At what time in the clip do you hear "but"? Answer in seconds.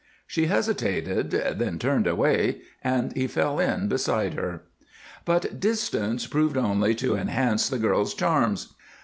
5.25-5.59